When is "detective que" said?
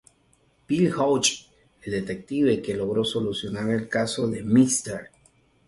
1.91-2.73